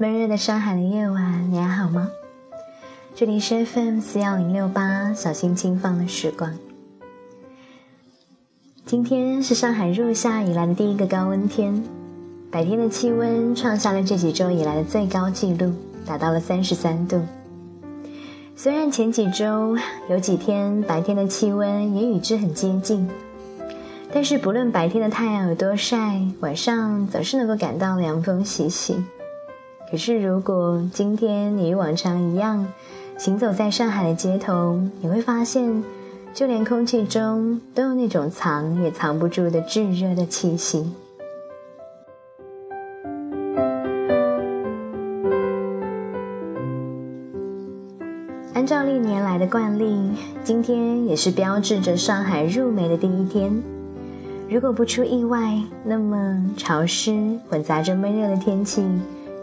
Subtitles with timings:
[0.00, 2.08] 闷热的上海的夜晚，你还好吗？
[3.16, 6.56] 这里是 FM 四幺零六八，小心轻放的时光。
[8.86, 11.82] 今天是上海入夏以来的第一个高温天，
[12.48, 15.74] 白天的气温创下了这几周以来的最高纪录，
[16.06, 17.20] 达到了三十三度。
[18.54, 19.76] 虽然前几周
[20.08, 23.10] 有几天白天的气温也与之很接近，
[24.12, 29.02] 但是不论白天的太阳有多晒，晚上总是能够感到凉风习习。
[29.90, 32.66] 可是，如果今天你与往常一样
[33.16, 35.82] 行走在上海的街头，你会发现，
[36.34, 40.92] 就连空气中都有那种藏也藏不住的炙热的气息。
[48.52, 50.10] 按照历年来的惯例，
[50.44, 53.62] 今天也是标志着上海入梅的第一天。
[54.50, 58.84] 如果不出意外，那么潮湿混杂着闷热的天气。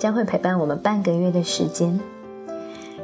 [0.00, 2.00] 将会陪伴我们半个月的时间，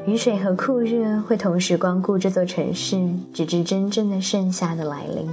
[0.06, 2.96] 雨水和酷热会同时光顾这座城市，
[3.34, 5.28] 直至真正的盛夏的来临。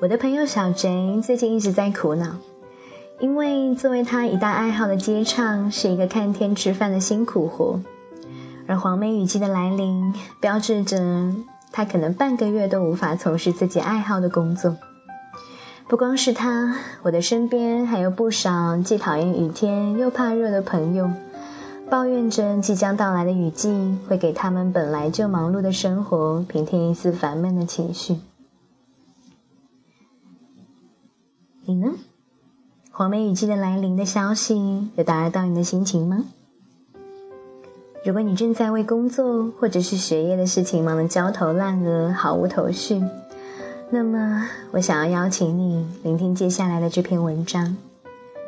[0.00, 2.36] 我的朋友小贼最近一直在苦恼，
[3.18, 7.80] 因为作为他一大爱好的接唱，是一个看天吃饭的辛苦活。
[8.68, 11.34] 而黄梅雨季的来临，标志着
[11.72, 14.76] 他可能半个月都无法从事自己爱好的工作。
[15.88, 21.10] 不光是他，我的身边还有不少既讨厌雨天又怕热的朋友，
[21.88, 28.18] 抱怨着即将到来的雨季会给他们本来就忙碌的生活平添一丝烦闷的情绪。
[31.64, 31.92] 你呢？
[32.90, 36.24] 黄梅雨季的来临的消息有打扰到你的心情吗？
[38.08, 43.02] 如果你正在为工作或者是学业的事情忙得焦头烂额、毫无头绪，
[43.90, 47.76] 那么我想要邀请你聆听接下来的这篇文章，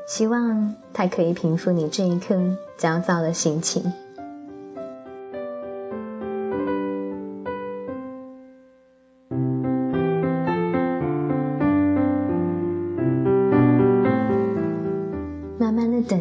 [0.09, 2.41] 希望它可以平复你这一刻
[2.79, 3.85] 焦躁的心情。
[15.59, 16.19] 慢慢的等，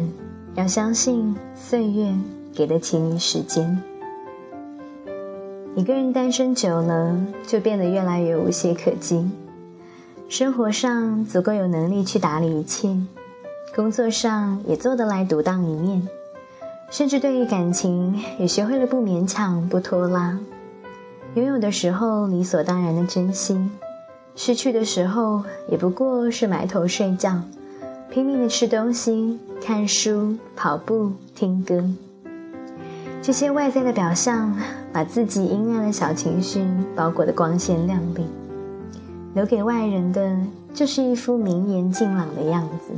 [0.56, 2.14] 要相信岁月。
[2.54, 3.82] 给得起你时间。
[5.76, 7.16] 一个人单身久了，
[7.46, 9.30] 就变得越来越无懈可击。
[10.28, 12.96] 生活上足够有能力去打理一切，
[13.74, 16.08] 工作上也做得来独当一面，
[16.90, 20.38] 甚至对于感情也学会了不勉强、不拖拉。
[21.34, 23.70] 拥有的时候理所当然的珍惜，
[24.34, 27.40] 失去的时候也不过是埋头睡觉，
[28.10, 31.84] 拼命的吃东西、看书、跑步、听歌。
[33.22, 34.56] 这些外在的表象，
[34.92, 36.66] 把自己阴暗的小情绪
[36.96, 38.24] 包裹得光鲜亮丽，
[39.34, 40.34] 留给外人的
[40.72, 42.94] 就是一副明颜净朗的样子。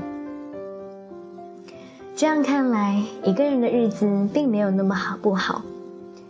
[2.14, 5.62] 这样看来，一个人的日子并没有那么好不好，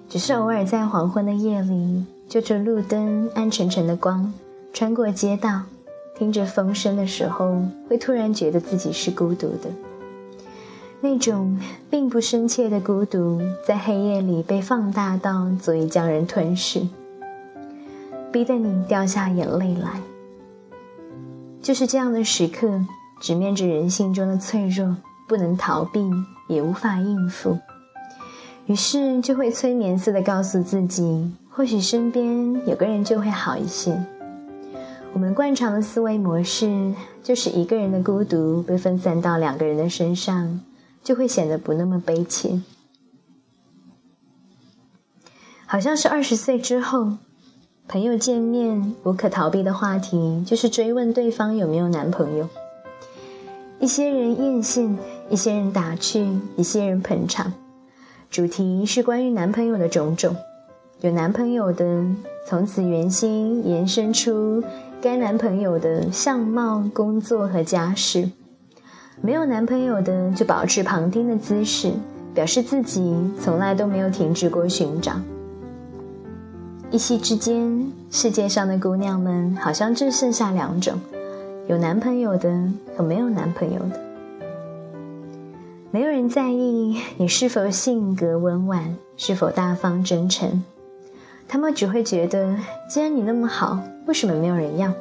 [0.08, 4.32] 只是偶尔在黄昏的夜里，就着路灯暗沉沉的光，
[4.72, 5.60] 穿过街道，
[6.16, 9.70] 听着风声的时候，会突然觉得自己是孤独的。
[11.04, 11.58] 那种
[11.90, 16.80] 并不深切的孤独，在黑夜里被放大到足以将人吞噬，
[18.30, 20.00] 逼得你掉下眼泪来。
[21.60, 22.80] 就是这样的时刻，
[23.20, 24.96] 直面着人性中的脆弱，
[25.26, 26.08] 不能逃避，
[26.46, 27.58] 也无法应付，
[28.66, 34.00] 于是就会催眠似的告诉自己，或许身边有个人就会好一些。
[35.12, 40.60] 我们惯常的思维模式，就是一个人的孤独被分散到两个人的身上。
[41.02, 42.60] 就会显得不那么悲切，
[45.66, 47.14] 好像是二十岁之后，
[47.88, 52.48] 朋友见面无可逃避的话题就是追问对方有没有男朋友。
[53.80, 54.96] 一些人艳羡，
[55.28, 57.52] 一些人打趣，一些人捧场，
[58.30, 60.36] 主题是关于男朋友的种种。
[61.00, 62.06] 有男朋友的，
[62.46, 64.62] 从此圆心延伸出
[65.00, 68.30] 该男朋友的相貌、工作和家世。
[69.20, 71.92] 没有男朋友的，就保持旁听的姿势，
[72.34, 75.12] 表示自己从来都没有停止过寻找。
[76.90, 80.98] 一夕之间，世界上的姑娘们好像只剩下两种：
[81.68, 82.50] 有男朋友的
[82.96, 84.00] 和没有男朋友的。
[85.90, 90.64] 没有人在意你是否性格温婉，是否大方真诚，
[91.46, 92.56] 他们只会觉得，
[92.88, 94.92] 既然你那么好，为什么没有人要？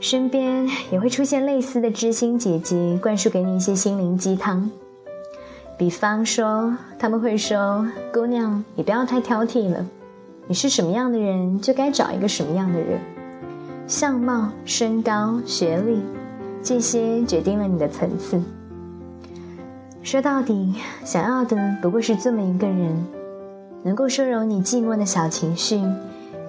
[0.00, 4.70] 身边也会出现类似的知心姐姐，灌输给你一些心灵鸡汤。
[5.76, 7.84] 比方说，他们会说
[8.14, 9.84] ：“姑娘，你不要太挑剔了，
[10.46, 13.00] 你是什么样的人，就该找一个什么样的人。
[13.88, 16.00] 相貌、身高、学历，
[16.62, 18.40] 这些决定了你的层次。
[20.04, 20.74] 说到底，
[21.04, 23.04] 想要的不过是这么一个人，
[23.82, 25.82] 能够收容你寂寞的小情绪，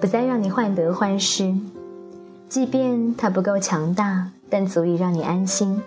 [0.00, 1.52] 不再让你患得患失。
[2.50, 5.80] 即便他不够强大，但足以让你安心；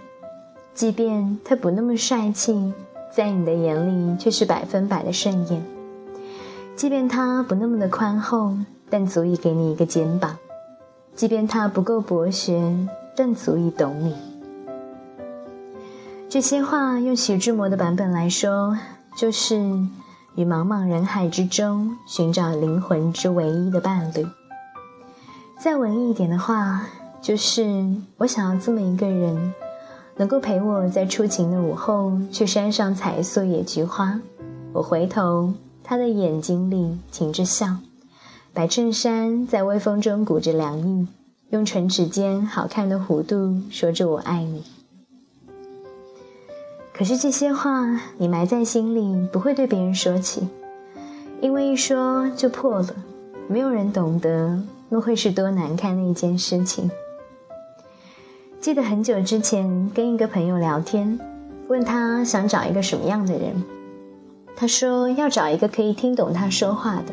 [0.74, 2.72] 即便他不那么帅气，
[3.14, 5.62] 在你的眼里却是百分百的顺眼。
[6.78, 8.56] 即便他不那么的宽厚，
[8.90, 10.38] 但足以给你一个肩膀；
[11.14, 12.74] 即便他不够博学，
[13.14, 14.16] 但足以懂你。
[16.30, 18.78] 这些话用徐志摩的版本来说，
[19.18, 19.58] 就是
[20.36, 24.26] 于茫茫人海之中寻找灵魂之唯一的伴侣。
[25.64, 26.82] 再文艺一点的话，
[27.22, 27.86] 就是
[28.18, 29.54] 我想要这么一个人，
[30.18, 34.20] 能够陪我在初晴的午后去山上采素野菊花。
[34.74, 35.54] 我回头。
[35.82, 37.78] 他的眼睛里噙着笑，
[38.54, 41.08] 白衬衫在微风中鼓着凉意，
[41.50, 44.64] 用唇齿间好看的弧度说着“我爱你”。
[46.94, 50.50] 可是这些话你埋在心里，不会对别人说起，
[51.40, 52.96] 因为一说就破了，
[53.48, 54.62] 没有人懂得
[54.94, 56.92] 那会是多难看的一件事情。
[58.62, 61.20] 记得很久之前跟一个朋友聊天，
[61.68, 63.64] 问他想找一个什么样的人。
[64.56, 67.06] 他说要找一个可以听懂他说话的。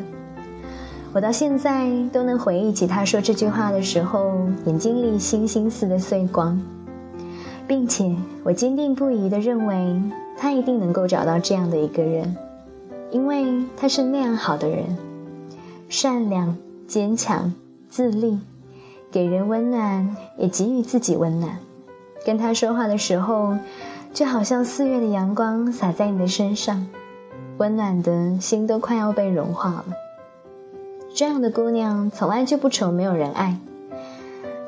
[1.11, 6.61] 我到现在都能回忆起他说这句话的时候，眼睛里星星似的碎光，
[7.67, 9.99] 并且我坚定不移地认为
[10.37, 12.37] 他一定能够找到这样的一个人，
[13.09, 14.85] 因为他是那样好的人，
[15.89, 16.55] 善良、
[16.87, 17.51] 坚强、
[17.91, 18.39] 自立，
[19.11, 21.57] 给人温暖，也给予自己温暖。
[22.25, 23.57] 跟他说话的时候，
[24.13, 26.87] 就好像四月的阳光洒在你的身上。
[27.57, 29.85] 温暖的心都快要被融化了。
[31.13, 33.57] 这样的姑娘从来就不愁没有人爱，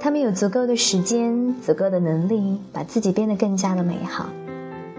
[0.01, 4.25] 她们有足够的时间、足够的能力，把自己变得更加的美好。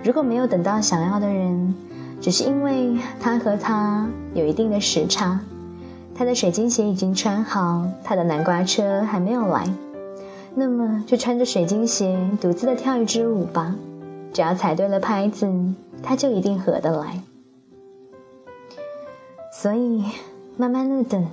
[0.03, 1.75] 如果没有等到想要的人，
[2.23, 5.39] 只是因为他和她有一定的时差，
[6.15, 9.69] 他的水晶鞋已经穿好，他的南瓜车还没有来，
[10.55, 13.75] 那么就穿着水晶鞋独自的跳一支舞吧。
[14.33, 15.49] 只要踩对了拍子，
[16.03, 17.21] 他就一定合得来。
[19.53, 20.05] 所以，
[20.57, 21.27] 慢慢的等，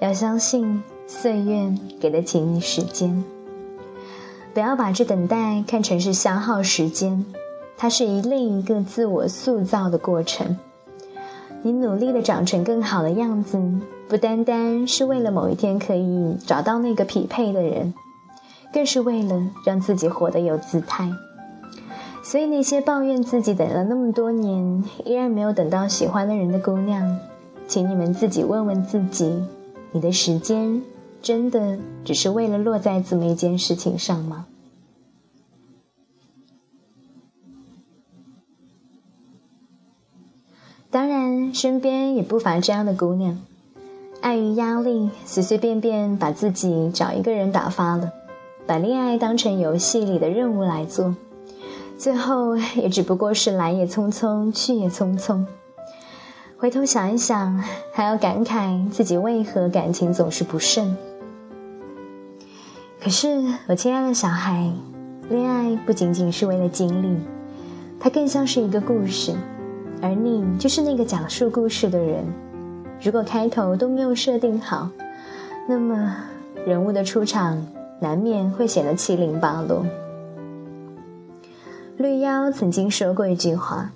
[0.00, 3.24] 要相信岁月给得起你时间。
[4.54, 7.24] 不要把这等待看成是消耗时间，
[7.76, 10.58] 它是一另一个自我塑造的过程。
[11.62, 13.60] 你努力的长成更好的样子，
[14.08, 17.92] 不单单是为了某一天可以找到那个匹配的人，
[18.72, 21.10] 更是为了让自己活得有姿态。
[22.22, 27.18] 所以，那些抱怨自己等了那么多年，依然没有等到喜欢的人的姑娘。
[27.66, 29.42] 请你们自己问问自己：
[29.92, 30.82] 你的时间
[31.20, 34.46] 真的只是为了落在这么一件事情上吗？
[40.90, 43.38] 当然，身边也不乏这样的姑娘，
[44.22, 48.10] 碍于压力，随随便便把自己找一个人打发了，
[48.66, 51.14] 把恋爱当成游戏里的任务来做，
[51.98, 55.44] 最后也只不过是来也匆匆，去也匆匆。
[56.56, 60.96] 回头想一想，还要感慨自己为何感情总是不顺。
[62.98, 64.72] 可是，我亲爱的小孩，
[65.28, 67.14] 恋爱不仅仅是为了经历，
[68.00, 69.34] 它更像是一个故事，
[70.00, 72.24] 而你就是那个讲述故事的人。
[73.00, 74.88] 如果开头都没有设定好，
[75.68, 76.16] 那么
[76.66, 77.66] 人物的出场
[78.00, 79.84] 难免会显得七零八落。
[81.96, 83.90] 绿妖曾经说过一句话：“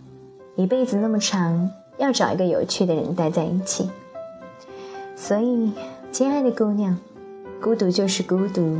[0.56, 3.88] 一辈子那么长。”要找一个有趣的人待在一起，
[5.14, 5.70] 所以，
[6.10, 6.98] 亲爱的姑娘，
[7.60, 8.78] 孤独就是孤独，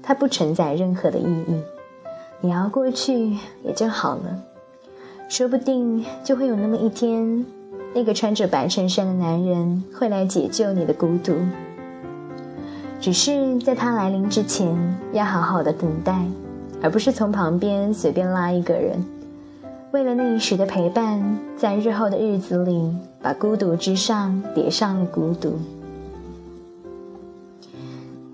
[0.00, 1.60] 它不承载任何的意义。
[2.40, 4.40] 你熬过去也就好了，
[5.32, 7.46] 说不定就会有那么一天，
[7.94, 11.32] 那个穿着白衬衫的男人会来解救你的孤独。
[13.00, 14.76] 只是在他来临之前，
[15.14, 16.22] 要好好的等待，
[16.82, 19.02] 而不是从旁边随便拉一个人。
[19.92, 25.58] 为了那一时的陪伴，在日后的日子里，把孤独之上叠上了孤独。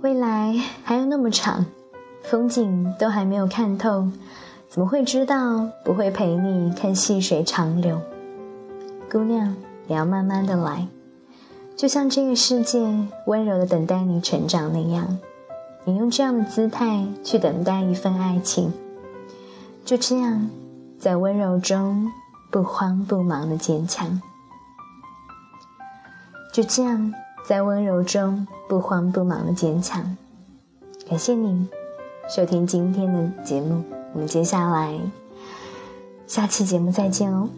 [0.00, 0.52] 未来
[0.83, 1.64] 还有那么长，
[2.25, 4.09] 风景都还没有看透，
[4.68, 8.00] 怎么会知道不会陪你看细水长流？
[9.10, 9.56] 姑娘，
[9.87, 10.87] 你要慢慢的来，
[11.75, 12.87] 就像这个世界
[13.26, 15.18] 温柔的等待你成长那样，
[15.84, 18.72] 你用这样的姿态去等待一份爱情，
[19.84, 20.48] 就这样。
[20.98, 22.10] 在温柔中
[22.50, 24.20] 不慌不忙的坚强，
[26.52, 27.14] 就这样，
[27.46, 30.16] 在温柔中不慌不忙的坚强。
[31.08, 31.68] 感谢你
[32.28, 34.98] 收听今天的节目，我们接下来
[36.26, 37.48] 下期节目再见哦。